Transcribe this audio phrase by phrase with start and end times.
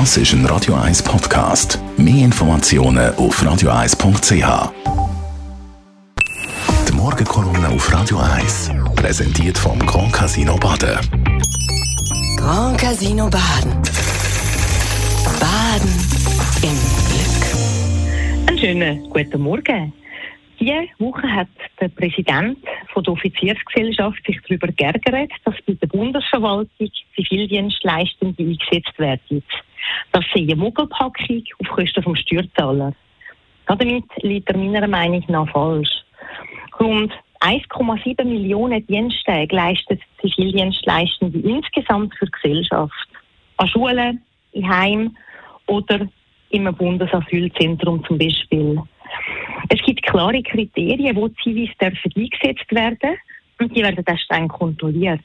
[0.00, 1.78] Das ist ein Radio 1 Podcast.
[1.96, 4.72] Mehr Informationen auf radio1.ch.
[6.88, 10.98] Die Morgenkolumne auf Radio 1 präsentiert vom Grand Casino Baden.
[12.36, 13.70] Grand Casino Baden.
[15.38, 15.94] Baden
[16.64, 16.76] im
[17.06, 18.48] Glück.
[18.48, 19.92] Einen schönen guten Morgen.
[20.58, 21.48] Diese Woche hat
[21.80, 22.58] der Präsident
[22.92, 29.42] von der Offiziersgesellschaft sich darüber geärgert, dass bei der Bundesverwaltung Zivildienstleistende eingesetzt werden.
[30.12, 32.92] Das sei eine Muggelpackung auf Kosten vom Steuerzahler.
[33.66, 35.90] Damit liegt er meiner Meinung nach falsch.
[36.78, 43.08] Rund 1,7 Millionen Diensttage leistet Zivildienstleistende insgesamt für die Gesellschaft.
[43.58, 45.16] An Schulen, in Heim
[45.66, 46.08] oder
[46.50, 48.80] im Bundesasylzentrum zum Beispiel.
[49.68, 53.16] Es gibt klare Kriterien, wo Zivis eingesetzt werden
[53.60, 55.20] und die werden dann streng kontrolliert.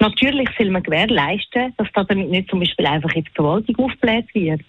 [0.00, 4.60] Natürlich soll man gewährleisten, dass damit nicht zum Beispiel einfach in die Verwaltung aufgebläht wird.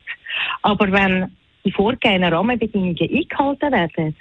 [0.63, 1.31] Aber wenn
[1.63, 4.16] die vorgegebenen Rahmenbedingungen eingehalten werden,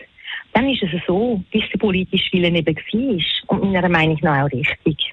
[0.52, 4.44] dann ist es so, wie es der politische Wille eben war und meiner Meinung nach
[4.44, 5.12] auch richtig.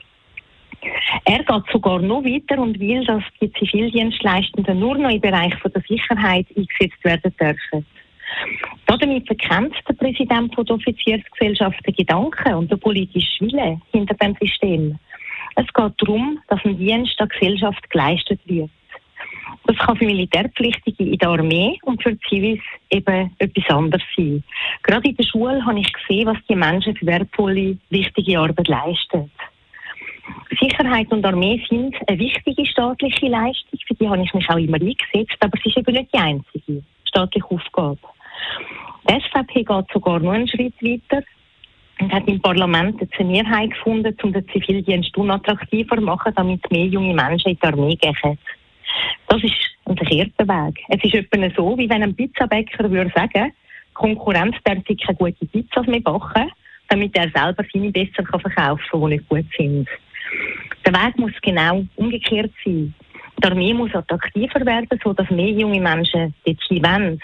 [1.25, 5.81] Er geht sogar noch weiter und will, dass die Zivildienstleistenden nur noch im Bereich der
[5.87, 7.85] Sicherheit eingesetzt werden dürfen.
[8.85, 14.99] Damit verkennt der Präsident der Offiziersgesellschaft den Gedanken und den politischen Wille hinter dem System.
[15.55, 18.69] Es geht darum, dass ein Dienst der Gesellschaft geleistet wird.
[19.67, 22.61] Das kann für Militärpflichtige in der Armee und für Zivis
[22.91, 24.43] eben etwas anderes sein.
[24.83, 29.31] Gerade in der Schule habe ich gesehen, was die Menschen für wertvolle, wichtige Arbeit leisten.
[30.59, 34.77] Sicherheit und Armee sind eine wichtige staatliche Leistung, für die habe ich mich auch immer
[34.77, 37.99] eingesetzt, aber es ist eben nicht die einzige staatliche Aufgabe.
[39.07, 41.23] Die SVP geht sogar noch einen Schritt weiter
[41.99, 46.85] und hat im Parlament eine Mehrheit gefunden, um den Zivildienst unattraktiver zu machen, damit mehr
[46.85, 48.37] junge Menschen in die Armee gehen.
[49.27, 49.53] Das ist
[49.85, 50.79] ein verkehrter Weg.
[50.89, 53.53] Es ist etwa so, wie wenn ein Pizzabäcker würde sagen,
[53.93, 56.51] Konkurrenz darf keine gute Pizzas mehr backen,
[56.89, 59.87] damit er selber seine besser verkaufen kann, die nicht gut sind.
[60.85, 62.93] Der Weg muss genau umgekehrt sein.
[63.43, 67.19] Die Armee muss attraktiver werden, sodass mehr junge Menschen dort wollen.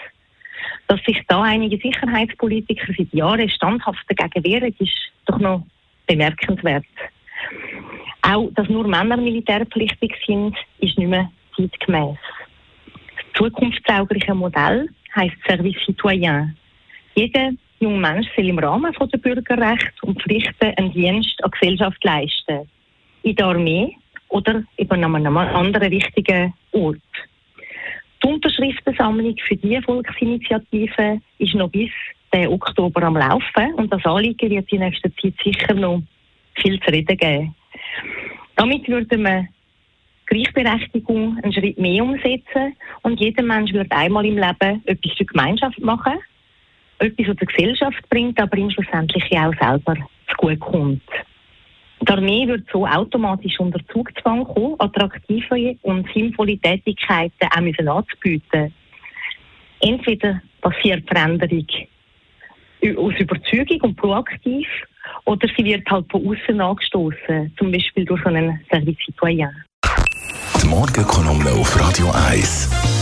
[0.88, 5.64] Dass sich da einige Sicherheitspolitiker seit Jahren standhaft dagegen wehren, ist doch noch
[6.06, 6.84] bemerkenswert.
[8.22, 12.16] Auch, dass nur Männer militärpflichtig sind, ist nicht mehr zeitgemäß.
[12.86, 16.56] Das zukunftstaugliche Modell heisst Service Citoyen.
[17.14, 17.50] Jeder
[17.80, 22.68] junge Mensch soll im Rahmen der Bürgerrechte und Pflichten einen Dienst an die Gesellschaft leisten.
[23.22, 23.96] In der Armee
[24.28, 26.98] oder eben an einem anderen wichtigen Ort.
[28.22, 31.90] Die Unterschriftensammlung für diese Volksinitiative ist noch bis
[32.32, 36.02] den Oktober am Laufen und das Anliegen wird in nächster Zeit sicher noch
[36.54, 37.54] viel zu reden geben.
[38.56, 39.48] Damit würden wir
[40.26, 45.26] Gleichberechtigung einen Schritt mehr umsetzen und jeder Mensch wird einmal im Leben etwas für die
[45.26, 46.14] Gemeinschaft machen,
[47.00, 49.96] etwas, was der Gesellschaft bringt, aber ihm schlussendlich auch selber
[50.28, 51.02] zu gut kommt.
[52.02, 58.74] Die Armee wird so automatisch unter Zugzwang kommen, attraktive und sinnvolle Tätigkeiten auch anzubieten.
[59.80, 61.64] Entweder passiert Veränderung
[62.96, 64.66] aus Überzeugung und proaktiv,
[65.26, 69.64] oder sie wird halt von außen angestoßen, zum Beispiel durch einen Service Citoyen.
[70.60, 73.01] Die Morgenkolumne auf Radio 1.